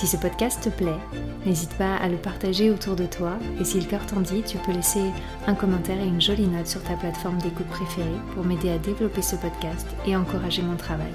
[0.00, 0.98] Si ce podcast te plaît,
[1.44, 4.56] n'hésite pas à le partager autour de toi et si le cœur t'en dit, tu
[4.56, 5.02] peux laisser
[5.46, 9.20] un commentaire et une jolie note sur ta plateforme d'écoute préférée pour m'aider à développer
[9.20, 11.12] ce podcast et encourager mon travail.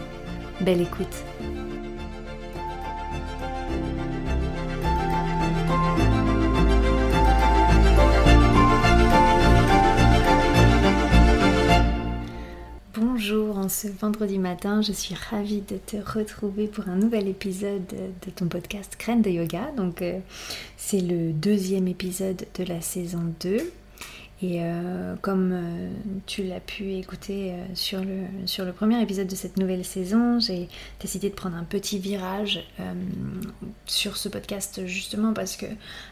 [0.61, 1.23] Belle écoute
[13.76, 14.81] ce vendredi matin.
[14.81, 19.30] Je suis ravie de te retrouver pour un nouvel épisode de ton podcast Crème de
[19.30, 19.70] Yoga.
[19.76, 20.20] Donc, euh,
[20.78, 23.58] c'est le deuxième épisode de la saison 2.
[24.42, 25.90] Et euh, comme euh,
[26.26, 30.70] tu l'as pu écouter sur, le, sur le premier épisode de cette nouvelle saison, j'ai
[31.02, 32.66] décidé de prendre un petit virage
[33.86, 35.66] sur ce podcast justement parce que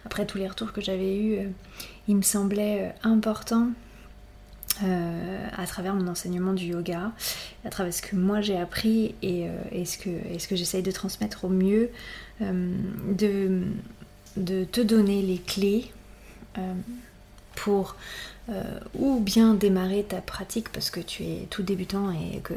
[0.06, 1.50] après tous les retours que j'avais eus,
[2.10, 3.70] il me semblait important
[4.82, 7.12] euh, à travers mon enseignement du yoga,
[7.64, 9.98] à travers ce que moi j'ai appris et, euh, ce
[10.48, 11.92] que, j'essaye de transmettre au mieux,
[12.42, 12.74] euh,
[13.16, 13.62] de,
[14.36, 15.92] de, te donner les clés
[17.56, 17.96] pour
[19.00, 22.54] ou bien démarrer ta pratique parce que tu es tout débutant et que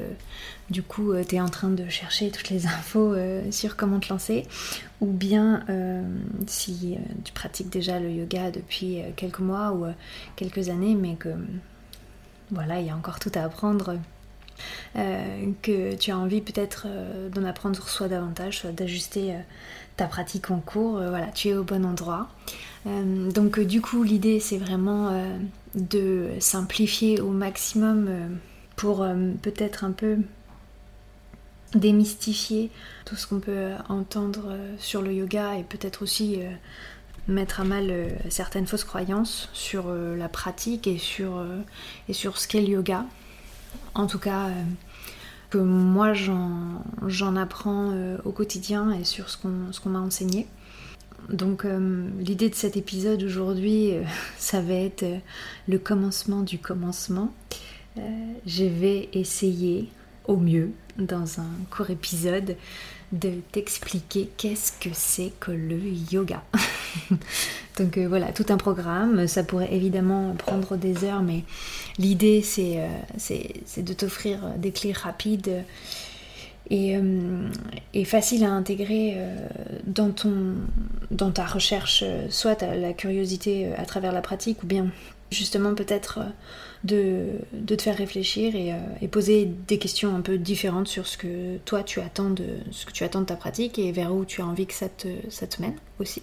[0.68, 3.14] du coup tu es en train de chercher toutes les infos
[3.52, 4.46] sur comment te lancer,
[5.00, 5.64] ou bien
[6.46, 9.86] si tu pratiques déjà le yoga depuis quelques mois ou
[10.34, 11.30] quelques années mais que
[12.50, 13.96] voilà, il y a encore tout à apprendre.
[14.96, 19.38] Euh, que tu as envie peut-être euh, d'en apprendre soit davantage, soit d'ajuster euh,
[19.96, 22.28] ta pratique en cours, voilà, tu es au bon endroit.
[22.84, 25.10] donc du coup, l'idée c'est vraiment
[25.74, 28.38] de simplifier au maximum
[28.76, 29.06] pour
[29.40, 30.18] peut-être un peu
[31.74, 32.70] démystifier
[33.06, 36.40] tout ce qu'on peut entendre sur le yoga et peut-être aussi
[37.28, 41.58] mettre à mal euh, certaines fausses croyances sur euh, la pratique et sur, euh,
[42.08, 43.04] et sur ce qu'est le yoga.
[43.94, 44.50] En tout cas,
[45.50, 47.94] que moi j'en apprends
[48.24, 50.46] au quotidien et sur ce qu'on m'a enseigné.
[51.30, 51.66] Donc
[52.18, 53.92] l'idée de cet épisode aujourd'hui,
[54.38, 55.04] ça va être
[55.66, 57.32] le commencement du commencement.
[58.46, 59.90] je vais essayer
[60.28, 62.56] au mieux dans un court épisode
[63.12, 65.78] de t'expliquer qu'est-ce que c'est que le
[66.10, 66.42] yoga.
[67.78, 69.26] Donc euh, voilà, tout un programme.
[69.28, 71.44] Ça pourrait évidemment prendre des heures, mais
[71.98, 75.64] l'idée c'est euh, de t'offrir des clés rapides
[76.68, 77.48] et, euh,
[78.04, 79.16] faciles à intégrer
[79.86, 80.54] dans, ton,
[81.12, 84.88] dans ta recherche, soit la curiosité à travers la pratique, ou bien
[85.30, 86.20] justement peut-être
[86.84, 87.26] de,
[87.66, 92.00] te faire réfléchir et, poser des questions un peu différentes sur ce que toi tu
[92.00, 94.66] attends de ce que tu attends de ta pratique et vers où tu as envie
[94.66, 96.22] que ça te, ça te mène aussi.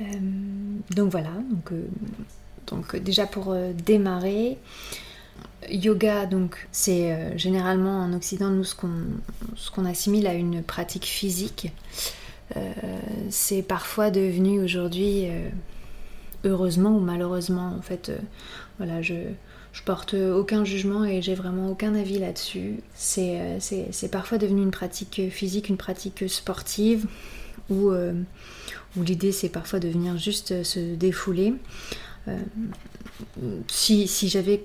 [0.00, 0.04] Euh,
[0.94, 1.30] donc voilà,
[2.68, 4.58] donc, euh, déjà pour euh, démarrer,
[5.70, 11.72] yoga, donc c'est généralement en Occident nous ce qu'on assimile à une pratique physique.
[13.30, 15.28] c'est parfois devenu aujourd'hui,
[16.44, 18.12] heureusement ou malheureusement, en fait,
[18.78, 19.14] voilà, je,
[19.72, 22.80] je porte aucun jugement et j'ai vraiment aucun avis là-dessus.
[22.94, 27.06] C'est parfois devenu une pratique physique, une pratique sportive
[27.70, 27.92] où
[28.96, 31.54] où l'idée c'est parfois de venir juste euh, se défouler.
[32.28, 32.38] Euh,
[33.68, 34.64] si, si j'avais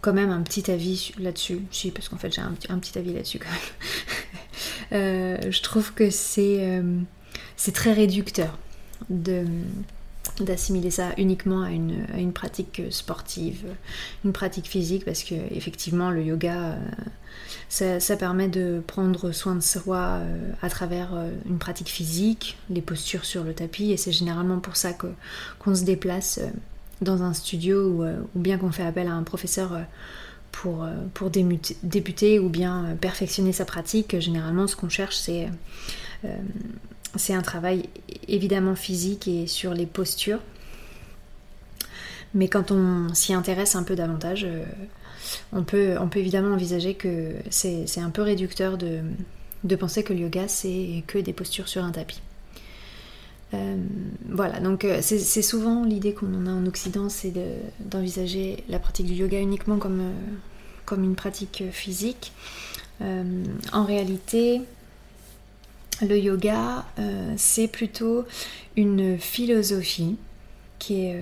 [0.00, 3.12] quand même un petit avis là-dessus, si, parce qu'en fait j'ai un, un, petit avis
[3.12, 6.82] là-dessus quand même, euh, je trouve que c'est
[7.56, 8.58] c'est très réducteur
[9.10, 9.44] de
[10.40, 13.64] d'assimiler ça uniquement à une, à une, pratique sportive,
[14.24, 16.76] une pratique physique, parce que effectivement le yoga,
[17.68, 22.56] ça, ça, permet de prendre soin de soi euh, à travers euh, une pratique physique,
[22.70, 26.48] les postures sur le tapis, et c'est généralement pour ça qu'on se déplace euh,
[27.00, 28.04] dans un studio
[28.34, 29.80] ou, bien qu'on fait appel à un professeur
[30.52, 34.18] pour, pour débuter ou bien perfectionner sa pratique.
[34.20, 35.48] Généralement, ce qu'on cherche, c'est
[37.16, 37.88] c'est un travail
[38.28, 40.40] évidemment physique et sur les postures.
[42.34, 44.64] Mais quand on s'y intéresse un peu davantage, euh,
[45.52, 51.04] on, peut, évidemment envisager que c'est un peu réducteur de, penser que le yoga c'est
[51.06, 52.20] que des postures sur un tapis.
[53.54, 53.76] Euh,
[54.30, 57.32] voilà, donc euh, c'est souvent l'idée qu'on a en Occident, c'est
[57.78, 62.32] d'envisager la pratique du yoga uniquement comme une pratique physique.
[63.00, 64.60] en réalité,
[66.02, 68.24] le yoga, euh, c'est plutôt
[68.76, 70.16] une philosophie
[70.78, 71.16] qui est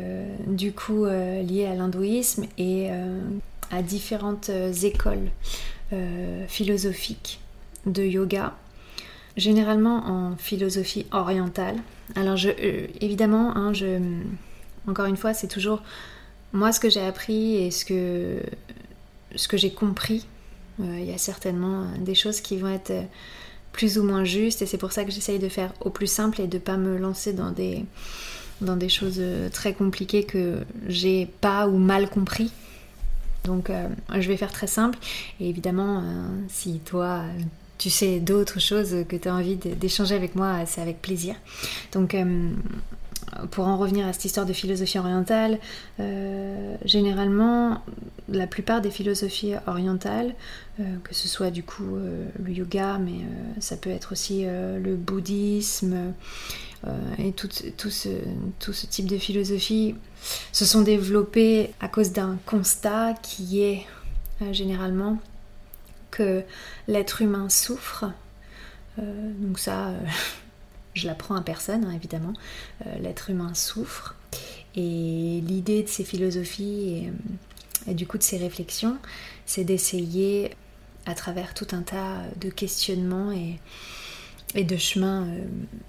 [0.49, 2.89] du coup lié à l'hindouisme et
[3.71, 4.51] à différentes
[4.83, 5.31] écoles
[6.49, 7.39] philosophiques
[7.87, 8.57] de yoga,
[9.37, 11.77] généralement en philosophie orientale.
[12.17, 12.49] Alors je,
[13.01, 13.73] évidemment, hein,
[14.89, 15.83] encore une fois, c'est toujours
[16.53, 20.27] moi ce que j'ai appris et ce que, j'ai compris.
[20.81, 22.93] Euh, il y a certainement des choses qui vont être
[23.73, 26.41] plus ou moins justes et c'est pour ça que j'essaye de faire au plus simple
[26.41, 27.85] et de pas me lancer dans des,
[28.61, 29.21] dans des choses
[29.53, 30.59] très compliquées que
[30.89, 32.53] j'ai pas ou mal compris.
[33.45, 34.99] Donc euh, je vais faire très simple
[35.41, 37.23] et évidemment euh, si toi
[37.79, 41.35] tu sais d'autres choses que tu as envie d'échanger avec moi, c'est avec plaisir.
[41.93, 42.15] Donc
[43.51, 45.59] pour en revenir à cette histoire de philosophie orientale,
[46.01, 47.83] euh, généralement,
[48.29, 50.35] la plupart des philosophies orientales,
[50.81, 53.21] euh, que ce soit du coup euh, le yoga, mais
[53.61, 56.13] ça peut être aussi le bouddhisme
[57.19, 57.49] et tout,
[57.91, 59.95] ce, type de philosophie,
[60.53, 63.87] se sont développées à cause d'un constat qui est
[64.51, 65.19] généralement
[66.11, 66.43] que
[66.89, 68.07] l'être humain souffre.
[68.99, 69.93] donc ça,
[70.95, 72.33] je l'apprends à personne, hein, évidemment.
[72.87, 74.15] Euh, l'être humain souffre.
[74.75, 78.97] Et l'idée de ces philosophies euh, et, du coup de ces réflexions,
[79.47, 80.55] c'est d'essayer,
[81.07, 83.59] à travers tout un tas de questionnements et,
[84.65, 85.45] de chemins euh,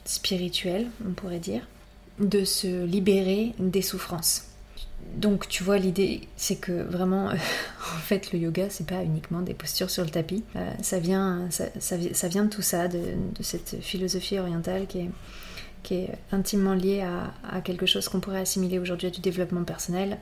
[0.06, 1.68] spirituels, on pourrait dire,
[2.20, 4.53] de se libérer des souffrances
[5.16, 9.54] donc tu vois l'idée c'est que vraiment en fait le yoga c'est pas uniquement des
[9.54, 10.44] postures sur le tapis.
[10.56, 13.00] Euh, ça vient ça, vient de tout ça de,
[13.42, 15.10] cette philosophie orientale qui est,
[15.84, 17.06] qui est intimement liée
[17.44, 20.18] à, quelque chose qu'on pourrait assimiler aujourd'hui à du développement personnel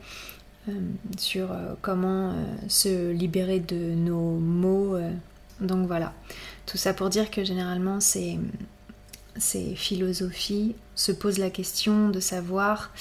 [0.69, 0.73] euh,
[1.17, 2.35] sur euh, comment
[2.67, 4.97] se libérer de nos maux
[5.61, 6.13] donc voilà.
[6.65, 8.39] Tout ça pour dire que généralement ces,
[9.37, 12.91] ces philosophies se posent la question de savoir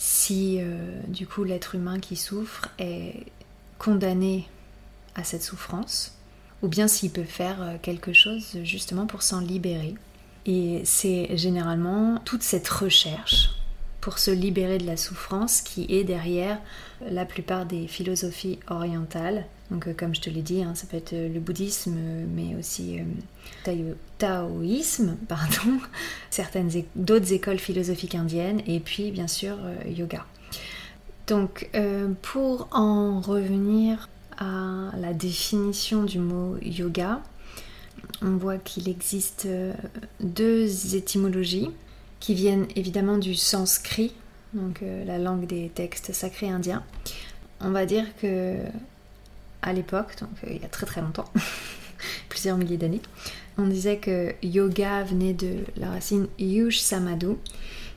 [0.00, 3.26] si euh, du coup l'être humain qui souffre est
[3.78, 4.48] condamné
[5.14, 6.16] à cette souffrance,
[6.62, 9.94] ou bien s'il peut faire euh, quelque chose justement pour s'en libérer.
[10.46, 13.50] Et c'est généralement toute cette recherche
[14.00, 16.58] pour se libérer de la souffrance qui est derrière
[17.06, 19.44] la plupart des philosophies orientales.
[19.70, 21.96] Donc euh, comme je te l'ai dit, hein, ça peut être le bouddhisme,
[22.34, 25.78] mais aussi euh, taoïsme, pardon,
[26.30, 30.24] certaines d'autres écoles philosophiques indiennes, et puis bien sûr euh, yoga.
[31.26, 31.70] Donc
[32.22, 37.22] pour en revenir à la définition du mot yoga,
[38.20, 39.46] on voit qu'il existe
[40.18, 41.70] deux étymologies
[42.20, 44.12] qui viennent évidemment du sanskrit,
[44.52, 46.84] donc euh, la langue des textes sacrés indiens.
[47.60, 48.56] On va dire que
[49.62, 51.30] à l'époque, donc euh, il y a très très longtemps,
[52.28, 53.02] plusieurs milliers d'années,
[53.58, 57.36] on disait que yoga venait de la racine yush samadhu,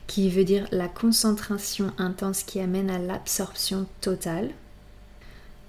[0.06, 4.50] qui veut dire la concentration intense qui amène à l'absorption totale.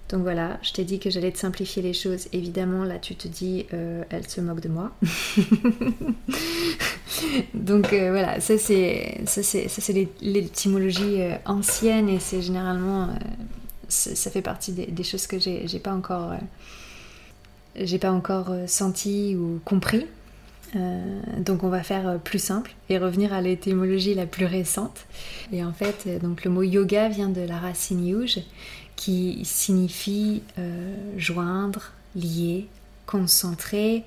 [0.09, 2.27] Donc voilà, je t'ai dit que j'allais te simplifier les choses.
[2.33, 4.91] Évidemment, là tu te dis, euh, elle se moque de moi.
[7.53, 9.17] Donc euh, voilà, ça c'est
[10.21, 13.09] l'étymologie ancienne et c'est généralement
[13.89, 16.33] ça fait partie des, choses que j'ai pas encore
[17.75, 20.05] j'ai pas encore senti ou compris.
[21.37, 25.05] donc on va faire plus simple et revenir à l'étymologie la plus récente.
[25.51, 28.39] Et en fait, donc le mot yoga vient de la racine yuj
[28.95, 30.41] qui signifie
[31.17, 32.67] joindre, lier,
[33.05, 34.03] concentrer,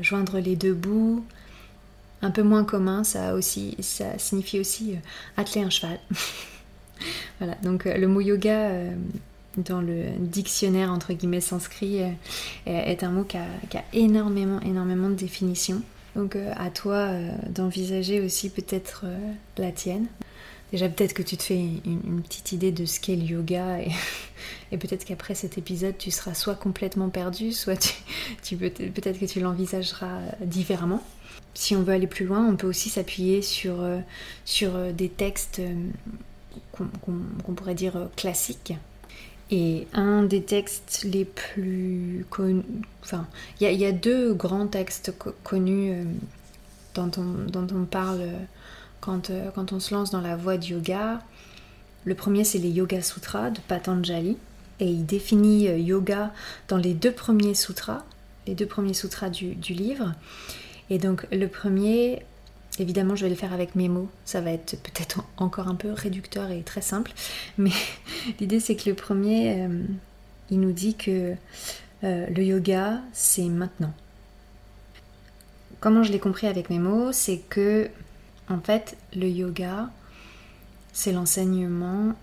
[0.00, 1.24] joindre les deux bouts,
[2.22, 4.98] un peu moins commun, ça, aussi, ça signifie aussi euh,
[5.36, 5.98] atteler un cheval.
[7.38, 8.94] voilà, donc euh, le mot yoga euh,
[9.56, 12.00] dans le dictionnaire entre guillemets sanskrit
[12.64, 15.82] est un mot qui a, énormément, énormément de définitions.
[16.16, 17.10] Donc à toi
[17.50, 19.04] d'envisager aussi peut-être
[19.58, 20.06] la tienne.
[20.70, 23.80] Déjà peut-être que tu te fais une, petite idée de ce qu'est le yoga
[24.72, 27.94] et, peut-être qu'après cet épisode tu seras soit complètement perdu, soit
[28.42, 31.02] tu peut-être que tu l'envisageras différemment
[31.54, 33.98] si on veut aller plus loin, on peut aussi s'appuyer sur, euh,
[34.44, 35.60] sur euh, des textes
[36.80, 38.74] euh, qu'on pourrait dire classiques.
[39.50, 42.62] Et un des textes les plus connus,
[43.02, 43.26] enfin,
[43.60, 45.12] il y, a deux grands textes
[45.44, 46.06] connus
[46.94, 48.22] dont, on, dont, on, parle
[49.02, 51.20] quand, quand on se lance dans la voie du yoga.
[52.06, 54.38] Le premier, c'est les Yoga Sutras de Patanjali.
[54.80, 56.32] Et il définit yoga
[56.68, 58.04] dans les deux premiers sutras,
[58.46, 60.14] les deux premiers sutras du livre.
[60.92, 62.22] Et donc le premier,
[62.78, 65.92] évidemment je vais le faire avec mes mots, ça va être peut-être encore un peu
[65.92, 67.12] réducteur et très simple,
[67.58, 67.72] mais
[68.40, 69.82] l'idée c'est que le premier, euh,
[70.50, 71.34] il nous dit que
[72.04, 73.92] euh, le yoga c'est maintenant.
[75.80, 77.90] Comment je l'ai compris avec mes mots, c'est que
[78.48, 79.90] en fait le yoga
[80.92, 82.14] c'est l'enseignement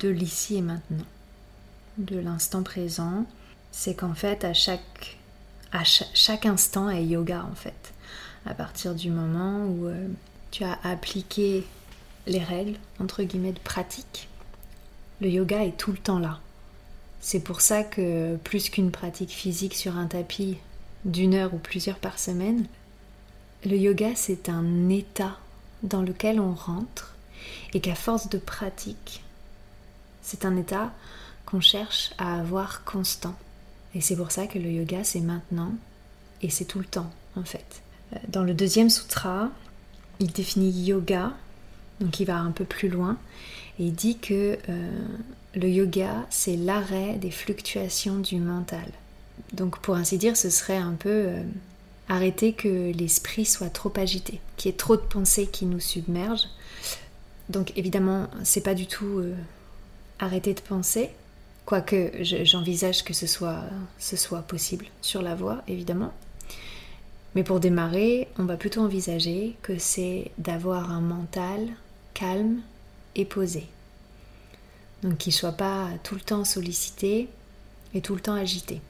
[0.00, 1.04] de l'ici et maintenant,
[1.96, 3.24] de l'instant présent.
[3.70, 5.16] C'est qu'en fait, à chaque,
[5.72, 7.92] à chaque, instant est yoga en fait.
[8.48, 10.08] À partir du moment où euh,
[10.50, 11.66] tu as appliqué
[12.26, 14.30] les règles, entre guillemets, de pratique,
[15.20, 16.40] le yoga est tout le temps là.
[17.20, 20.56] C'est pour ça que plus qu'une pratique physique sur un tapis
[21.04, 22.66] d'une heure ou plusieurs par semaine,
[23.66, 25.36] le yoga c'est un état
[25.82, 27.16] dans lequel on rentre
[27.74, 29.22] et qu'à force de pratique,
[30.22, 30.90] c'est un état
[31.44, 33.36] qu'on cherche à avoir constant.
[33.94, 35.74] Et c'est pour ça que le yoga c'est maintenant
[36.40, 37.82] et c'est tout le temps en fait.
[38.12, 39.50] Euh, dans le deuxième sutra,
[40.20, 41.32] il définit yoga,
[42.00, 43.16] donc il va un peu plus loin,
[43.78, 44.90] et il dit que euh,
[45.54, 48.86] le yoga c'est l'arrêt des fluctuations du mental.
[49.52, 51.42] Donc pour ainsi dire, ce serait un peu euh,
[52.08, 56.48] arrêter que l'esprit soit trop agité, qu'il y ait trop de pensées qui nous submergent.
[57.48, 59.22] Donc évidemment, c'est pas du tout
[60.18, 61.08] arrêter de penser,
[61.64, 63.62] quoique j'envisage que ce soit,
[63.98, 66.12] ce soit possible sur la voie, évidemment.
[67.34, 71.68] Mais pour démarrer, on va plutôt envisager que c'est d'avoir un mental
[72.14, 72.60] calme
[73.14, 73.66] et posé.
[75.02, 77.28] Donc qu'il ne soit pas tout le temps sollicité
[77.94, 78.80] et tout le temps agité.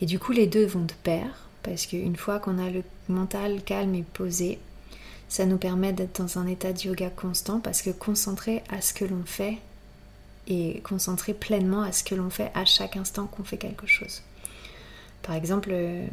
[0.00, 3.62] Et du coup, les deux vont de pair, parce qu'une fois qu'on a le mental
[3.62, 4.58] calme et posé,
[5.28, 8.92] ça nous permet d'être dans un état de yoga constant, parce que concentré à ce
[8.92, 9.58] que l'on fait
[10.48, 14.22] et concentré pleinement à ce que l'on fait à chaque instant qu'on fait quelque chose.
[15.22, 16.06] Par exemple, euh,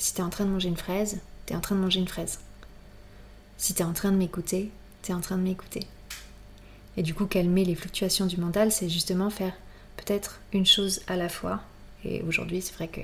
[0.00, 2.00] si tu es en train de manger une fraise, tu es en train de manger
[2.00, 2.40] une fraise.
[3.58, 4.70] Si tu es en train de m'écouter,
[5.02, 5.86] tu es en train de m'écouter.
[6.96, 9.52] Et du coup, calmer les fluctuations du mental, c'est justement faire
[9.96, 11.60] peut-être une chose à la fois
[12.04, 13.00] et aujourd'hui, c'est vrai que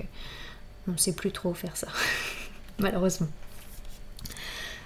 [0.89, 1.89] on ne sait plus trop faire ça,
[2.79, 3.29] malheureusement.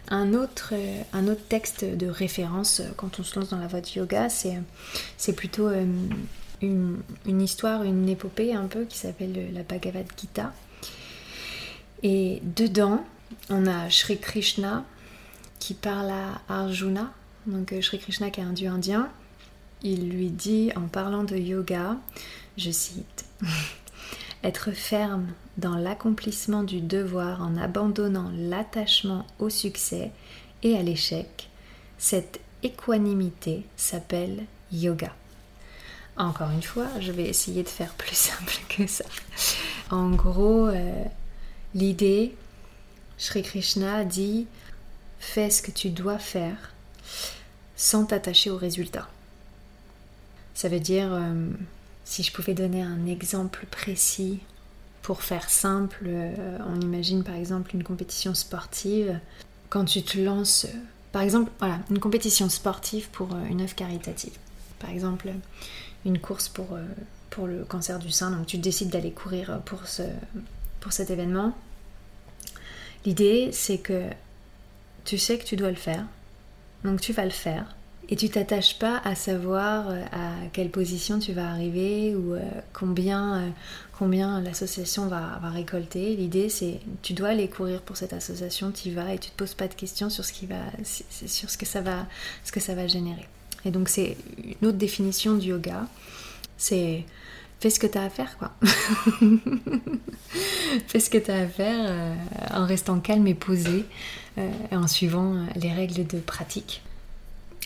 [0.09, 3.69] Un autre, euh, un autre texte de référence euh, quand on se lance dans la
[3.69, 5.87] voie du yoga, c'est, plutôt euh,
[6.63, 10.53] une, une, histoire, une épopée un peu qui s'appelle la Bhagavad Gita.
[12.03, 13.05] Et dedans,
[13.49, 14.85] on a Sri Krishna
[15.59, 17.13] qui parle à Arjuna,
[17.47, 19.09] donc Sri Krishna qui est un dieu indien.
[19.83, 21.97] Il lui dit en parlant de yoga,
[22.57, 23.25] je cite
[24.43, 25.27] être ferme
[25.59, 30.13] dans l'accomplissement du devoir en abandonnant l'attachement au succès
[30.63, 31.49] et à l'échec,
[31.99, 35.13] cette équanimité s'appelle yoga.
[36.17, 39.05] Encore une fois, je vais essayer de faire plus simple que ça.
[39.91, 41.05] En gros, euh,
[41.75, 42.35] l'idée,
[43.19, 44.47] Sri Krishna dit
[45.19, 46.73] fais ce que tu dois faire
[47.77, 49.09] sans t'attacher au résultat.
[50.55, 51.51] Ça veut dire euh,
[52.05, 54.41] si je pouvais donner un exemple précis
[55.03, 59.19] pour faire simple, euh, on imagine par exemple une compétition sportive.
[59.69, 60.67] Quand tu te lances,
[61.13, 64.37] par exemple, voilà, une compétition sportive pour euh, une œuvre caritative.
[64.79, 65.31] Par exemple,
[66.05, 66.79] une course pour,
[67.29, 68.31] pour le cancer du sein.
[68.31, 70.03] Donc tu décides d'aller courir pour, ce,
[70.81, 71.53] pour cet événement.
[73.05, 74.05] L'idée, c'est que
[75.05, 76.05] tu sais que tu dois le faire.
[76.85, 77.75] Donc tu vas le faire
[78.11, 82.41] et tu t'attaches pas à savoir euh, à quelle position tu vas arriver ou euh,
[82.73, 83.49] combien, euh,
[83.97, 86.17] combien l'association va, va, récolter.
[86.17, 89.37] L'idée c'est tu dois aller courir pour cette association, tu y vas et tu te
[89.37, 92.07] poses pas de questions sur ce qui va sur ce que ça va
[92.45, 93.29] ce que ça va générer.
[93.65, 95.87] Et donc c'est une autre définition du yoga.
[96.57, 97.05] C'est
[97.61, 98.53] fais ce que tu as à faire quoi.
[100.87, 102.17] fais ce que tu as à faire
[102.53, 103.85] en restant calme et posé
[104.39, 106.83] et en suivant les règles de pratique.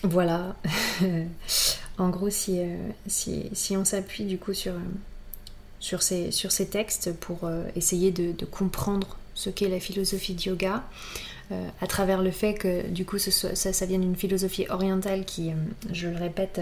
[0.04, 0.54] Voilà.
[1.98, 8.10] en gros, euh, si, on s'appuie du coup sur, euh, ces, textes pour euh, essayer
[8.10, 10.84] de, comprendre ce qu'est la philosophie de yoga,
[11.80, 15.52] à travers le fait que du coup ça, ça vient d'une philosophie orientale qui,
[15.92, 16.60] je le répète,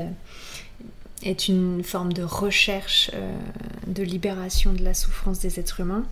[1.23, 3.11] est une forme de recherche
[3.87, 6.05] de libération de la souffrance des êtres humains,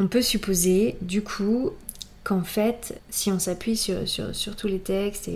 [0.00, 1.72] on peut supposer du coup
[2.22, 4.04] qu'en fait, si on s'appuie sur,
[4.56, 5.28] tous les textes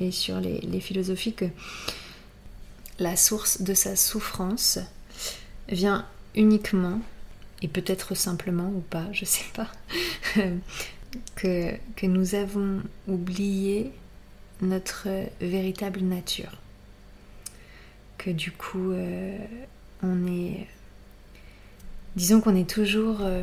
[0.00, 1.46] et, sur les, philosophies, que
[2.98, 4.78] la source de sa souffrance
[5.68, 7.00] vient uniquement,
[7.62, 9.70] et peut-être simplement ou pas, je sais pas,
[11.36, 13.92] que nous avons oublié
[14.60, 15.08] notre
[15.40, 16.58] véritable nature.
[18.20, 19.34] Que du coup, euh,
[20.02, 20.66] on est...
[22.16, 23.20] Disons qu'on est toujours...
[23.22, 23.42] Euh,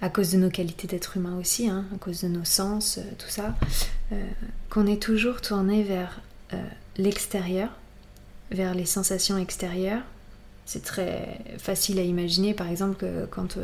[0.00, 3.02] à cause de nos qualités d'être humain aussi, hein, à cause de nos sens, euh,
[3.18, 3.56] tout ça,
[4.70, 6.20] qu'on est toujours tourné vers
[6.96, 7.70] l'extérieur,
[8.52, 10.02] vers les sensations extérieures.
[10.64, 13.58] C'est très facile à imaginer, par exemple, que quand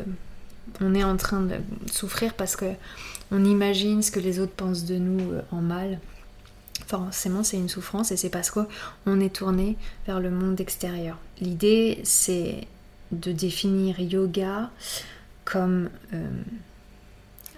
[0.81, 1.57] on est en train de
[1.93, 2.73] souffrir parce que
[3.31, 6.01] on imagine ce que les autres pensent de nous en mal,
[6.89, 9.77] forcément c'est une souffrance et c'est parce qu'on est tourné
[10.07, 11.19] vers le monde extérieur.
[11.41, 12.67] L'idée c'est
[13.13, 14.71] de définir yoga
[15.45, 16.27] comme euh,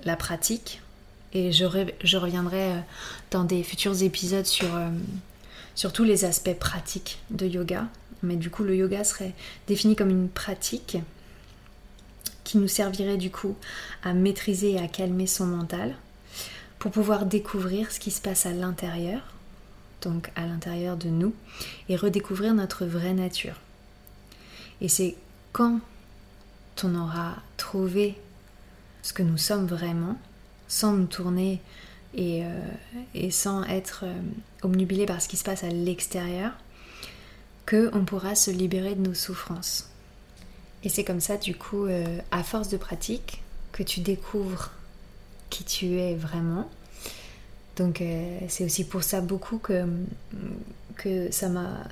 [0.04, 0.82] la pratique
[1.32, 2.80] et je, reviendrai euh,
[3.30, 4.88] dans des futurs épisodes sur, euh,
[5.76, 7.86] sur tous les aspects pratiques de yoga.
[8.22, 9.32] Mais du coup le yoga serait
[9.68, 10.98] défini comme une pratique
[12.42, 13.56] qui nous servirait du coup
[14.02, 15.94] à maîtriser et à calmer son mental
[16.80, 19.20] pour pouvoir découvrir ce qui se passe à l'intérieur,
[20.00, 21.34] donc à l'intérieur de nous,
[21.88, 23.60] et redécouvrir notre vraie nature.
[24.80, 25.14] Et c'est
[25.52, 25.80] quand
[26.82, 28.16] on aura trouvé
[29.02, 30.18] ce que nous sommes vraiment,
[30.68, 31.60] sans nous tourner
[32.14, 36.52] et, euh, sans être euh, par ce qui se passe à l'extérieur,
[37.66, 39.90] que on pourra se libérer de nos souffrances.
[40.82, 44.70] Et c'est comme ça, du coup, euh, à force de pratique, que tu découvres
[45.50, 46.68] qui tu es vraiment.
[47.76, 49.84] Donc euh, c'est aussi pour ça beaucoup que,
[50.96, 51.84] que ça m'a...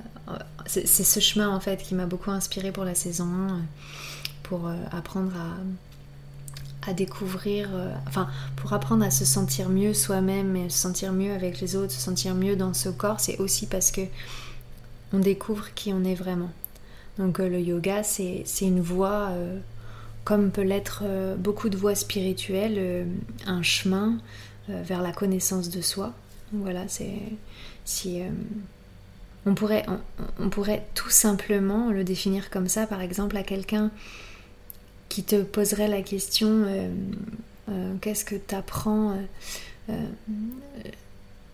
[0.66, 3.62] C'est ce chemin en fait qui m'a beaucoup inspiré pour la saison 1,
[4.42, 10.56] pour euh, apprendre à, à découvrir, euh, enfin pour apprendre à se sentir mieux soi-même
[10.56, 13.66] et se sentir mieux avec les autres, se sentir mieux dans ce corps, c'est aussi
[13.66, 14.02] parce que
[15.14, 16.50] on découvre qui on est vraiment.
[17.18, 19.32] Donc le yoga c'est une voie
[20.28, 23.04] comme peut l'être euh, beaucoup de voies spirituelles, euh,
[23.46, 24.18] un chemin
[24.68, 26.12] euh, vers la connaissance de soi.
[26.52, 27.14] voilà, c'est
[27.86, 28.20] si
[29.46, 29.86] on pourrait,
[30.38, 33.90] on, pourrait tout simplement le définir comme ça, par exemple, à quelqu'un
[35.08, 36.66] qui te poserait la question
[38.02, 39.16] qu'est-ce que tu apprends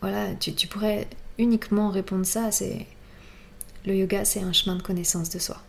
[0.00, 1.07] Voilà, tu, tu, pourrais
[1.38, 2.87] uniquement répondre ça c'est
[3.87, 5.62] le yoga, c'est un chemin de connaissance de soi.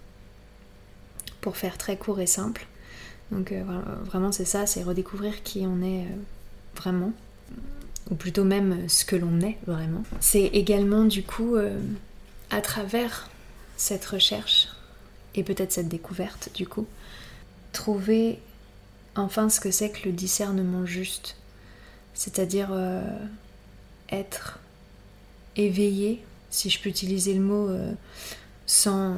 [1.42, 2.66] Pour faire très court et simple,
[3.31, 3.64] donc euh,
[4.05, 6.16] vraiment c'est ça, c'est redécouvrir qui on est euh,
[6.75, 7.11] vraiment,
[8.09, 10.03] ou plutôt même ce que l'on est vraiment.
[10.20, 11.79] C'est également du coup euh,
[12.50, 13.29] à travers
[13.77, 14.70] cette recherche
[15.33, 16.85] et peut-être cette découverte du coup,
[17.74, 18.40] trouver
[19.16, 21.35] enfin ce que c'est que le discernement juste,
[22.14, 22.70] c'est-à-dire
[24.09, 24.59] être
[25.57, 27.70] éveillé, si je peux utiliser le mot
[28.66, 29.16] sans...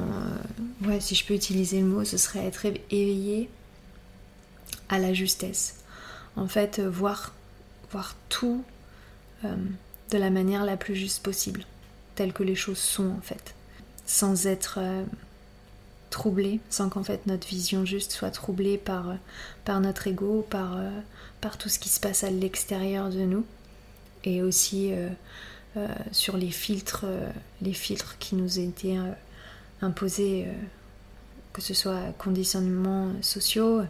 [0.84, 3.48] ouais, si je peux utiliser le mot, ce serait être éveillé
[4.88, 5.76] à la justesse.
[6.36, 7.32] En fait, euh, voir,
[7.90, 8.64] voir tout
[9.44, 9.54] euh,
[10.10, 11.64] de la manière la plus juste possible,
[12.14, 13.54] telle que les choses sont en fait,
[14.06, 15.04] sans être euh,
[16.10, 19.14] troublé, sans qu'en fait notre vision juste soit troublée par,
[19.64, 20.78] par notre ego, par,
[21.40, 23.44] par tout ce qui se passe à l'extérieur de nous,
[24.24, 24.92] et aussi
[26.10, 27.04] sur les filtres,
[27.60, 28.98] les filtres qui nous été
[29.82, 30.48] imposés
[31.52, 33.82] que ce soit conditionnements sociaux,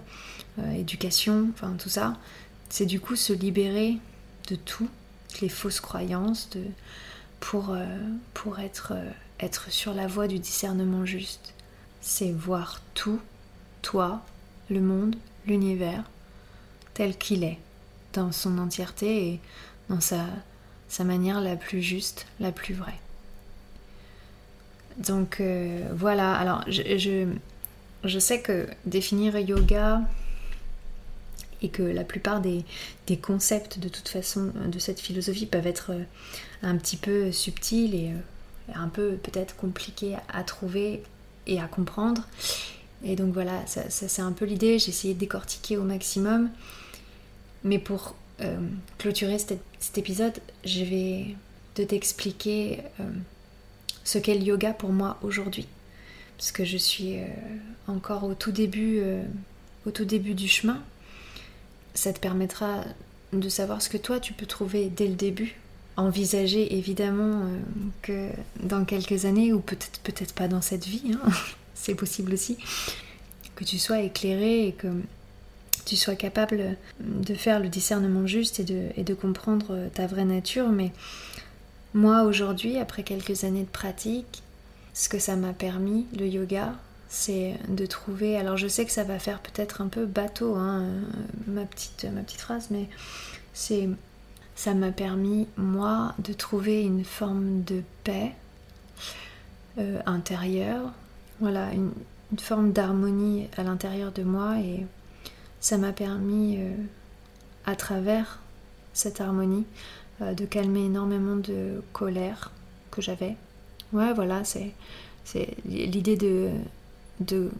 [0.58, 2.16] euh, éducation, enfin tout ça,
[2.68, 3.98] c'est du coup se libérer
[4.48, 4.88] de tout,
[5.40, 6.62] les fausses croyances, de,
[7.40, 7.84] pour, euh,
[8.34, 11.54] pour être, euh, être sur la voie du discernement juste.
[12.00, 13.20] C'est voir tout,
[13.82, 14.22] toi,
[14.70, 15.16] le monde,
[15.46, 16.04] l'univers,
[16.94, 17.58] tel qu'il est,
[18.12, 19.40] dans son entièreté et
[19.88, 20.24] dans sa,
[20.88, 22.98] sa manière la plus juste, la plus vraie.
[24.98, 25.40] Donc
[25.94, 30.02] voilà, alors je, sais que définir yoga
[31.62, 32.64] et que la plupart des,
[33.22, 36.02] concepts de toute façon de cette philosophie peuvent être euh,
[36.62, 41.02] un petit peu subtils et euh, un peu peut-être compliqués à trouver
[41.46, 42.26] et à comprendre.
[43.02, 46.50] Et donc voilà, ça, c'est un peu l'idée, j'ai essayé de décortiquer au maximum.
[47.64, 48.58] Mais pour euh,
[48.98, 51.36] clôturer cet, épisode, je vais
[51.74, 52.80] te t'expliquer
[54.08, 55.66] ce qu'est le yoga pour moi aujourd'hui
[56.38, 57.26] parce que je suis euh,
[57.88, 59.22] encore au tout début, euh,
[59.86, 60.80] au tout début du chemin.
[61.94, 62.84] Ça te permettra
[63.32, 65.56] de savoir ce que toi tu peux trouver dès le début.
[65.96, 67.58] Envisager évidemment euh,
[68.02, 68.28] que
[68.62, 71.28] dans quelques années, ou peut-être peut-être pas dans cette vie, hein,
[71.74, 72.56] c'est possible aussi,
[73.56, 74.86] que tu sois éclairé et que
[75.84, 80.24] tu sois capable de faire le discernement juste et de, et de comprendre ta vraie
[80.24, 80.68] nature.
[80.68, 80.92] Mais
[81.94, 84.42] moi aujourd'hui, après quelques années de pratique,
[84.94, 86.74] ce que ça m'a permis, le yoga,
[87.08, 88.36] c'est de trouver.
[88.36, 91.00] Alors je sais que ça va faire peut-être un peu bateau, hein, euh,
[91.46, 92.06] ma, petite,
[92.38, 92.88] phrase, mais
[93.54, 93.88] c'est
[94.54, 98.32] ça m'a permis, moi, de trouver une forme de paix
[99.78, 100.92] euh, intérieure,
[101.38, 101.92] voilà, une,
[102.40, 104.84] forme d'harmonie à l'intérieur de moi et
[105.60, 106.72] ça m'a permis, euh,
[107.64, 108.40] à travers
[108.92, 109.64] cette harmonie,
[110.20, 112.50] de calmer énormément de colère
[112.90, 113.36] que j'avais
[113.92, 114.74] Ouais, voilà, c'est
[115.64, 116.50] l'idée de,
[117.20, 117.50] de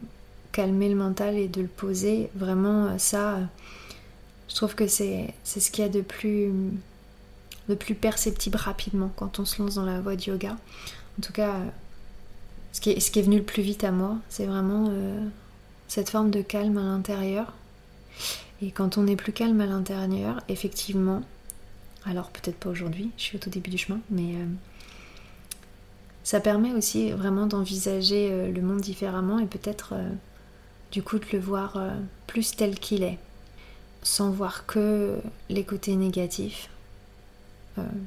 [0.51, 2.29] calmer le mental et de le poser.
[2.35, 3.39] Vraiment, ça,
[4.47, 6.51] je trouve que c'est ce qu'il y a de plus,
[7.67, 10.57] de plus perceptible rapidement quand on se lance dans la voie du yoga.
[11.17, 11.55] En tout cas,
[12.73, 15.27] ce qui est, ce qui est venu le plus vite à moi, c'est vraiment euh,
[15.87, 17.53] cette forme de calme à l'intérieur.
[18.61, 21.21] Et quand on est plus calme à l'intérieur, effectivement,
[22.05, 24.45] alors peut-être pas aujourd'hui, je suis au tout début du chemin, mais euh,
[26.23, 29.93] ça permet aussi vraiment d'envisager euh, le monde différemment et peut-être
[30.91, 31.79] du coup de le voir
[32.27, 33.19] plus tel qu'il est,
[34.01, 35.17] sans voir que
[35.49, 36.69] les côtés négatifs,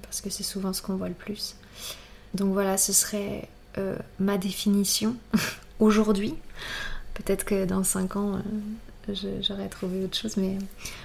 [0.02, 1.54] parce que c'est souvent ce qu'on voit le plus.
[2.34, 5.16] Donc voilà, ce serait euh, ma définition
[5.80, 6.34] aujourd'hui.
[7.14, 8.40] Peut-être que dans 5 ans, euh,
[9.40, 10.58] j'aurais trouvé autre chose, mais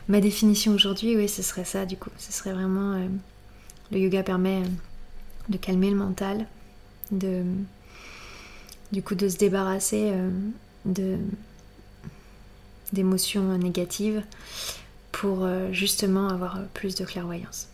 [0.07, 2.10] ma définition aujourd'hui, oui, ce serait ça du coup.
[2.17, 2.93] Ce serait vraiment.
[2.93, 3.07] Euh,
[3.91, 4.63] le yoga permet
[5.49, 6.45] de calmer le mental,
[7.12, 7.43] de.
[8.91, 10.13] Du coup, de se débarrasser
[12.93, 14.23] d'émotions négatives
[15.12, 17.67] pour justement avoir plus de clairvoyance.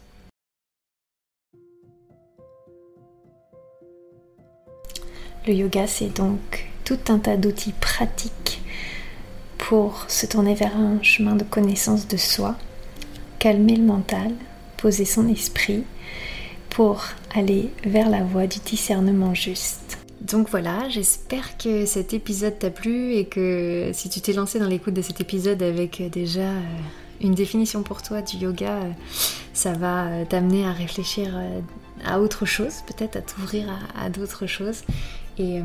[5.45, 8.62] Le yoga, c'est donc tout un tas d'outils pratiques
[9.73, 12.55] pour se tourner vers un chemin de connaissance de soi,
[13.39, 14.31] calmer le mental,
[14.77, 15.83] poser son esprit
[16.69, 17.01] pour
[17.33, 19.97] aller vers la voie du discernement juste.
[20.21, 24.67] Donc voilà, j'espère que cet épisode t'a plu et que si tu t'es lancé dans
[24.67, 26.61] l'écoute de cet épisode avec déjà euh,
[27.19, 28.91] une définition pour toi du yoga, euh,
[29.53, 31.35] ça va euh, t'amener à réfléchir
[32.05, 33.67] à autre chose, peut-être à t'ouvrir
[33.99, 34.83] à, d'autres choses.
[35.39, 35.63] Et, euh,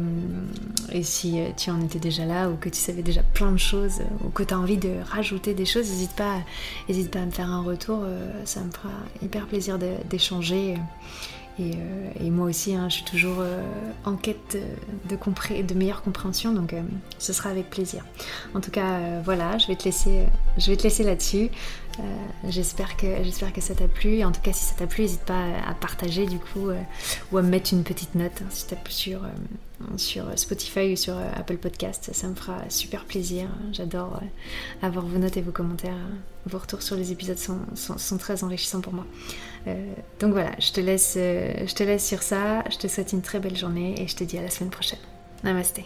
[0.92, 3.58] et, si euh, tu en étais déjà là ou que tu savais déjà plein de
[3.58, 6.40] choses euh, ou que tu as envie de rajouter des choses, n'hésite pas,
[7.12, 8.04] pas à me faire un retour,
[8.44, 8.90] ça me fera
[9.22, 9.78] hyper plaisir
[10.08, 10.76] d'échanger.
[11.60, 13.42] Et, moi aussi, hein, je suis toujours
[14.04, 14.56] en quête
[15.08, 16.74] de, de meilleure compréhension, donc
[17.18, 18.04] ce sera avec plaisir.
[18.54, 21.50] En tout cas, voilà, je vais te laisser, je vais te laisser là-dessus.
[22.00, 22.02] Euh,
[22.48, 24.16] j'espère que, j'espère que ça t'a plu.
[24.16, 26.80] Et en tout cas, si ça t'a plu, n'hésite pas à partager du coup euh,
[27.32, 29.28] ou à me mettre une petite note hein, si t'as sur, euh,
[29.96, 32.10] sur Spotify ou sur Apple Podcast.
[32.12, 33.48] Ça me fera super plaisir.
[33.72, 34.20] J'adore
[34.82, 35.96] avoir vos notes et vos commentaires.
[36.46, 39.04] Vos retours sur les épisodes sont, sont, très enrichissants pour moi.
[40.20, 42.64] Donc voilà, je te, laisse, je te laisse sur ça.
[42.70, 45.00] Je te souhaite une très belle journée et je te dis à la semaine prochaine.
[45.44, 45.84] Namasté.